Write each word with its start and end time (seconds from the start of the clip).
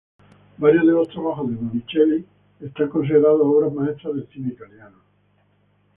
Varios 0.57 0.83
de 0.87 0.93
los 0.93 1.09
trabajos 1.09 1.47
de 1.47 1.57
Monicelli 1.57 2.25
son 2.75 2.89
considerados 2.89 3.41
obras 3.43 3.71
maestras 3.71 4.15
del 4.15 4.27
cine 4.29 4.49
italiano. 4.53 4.97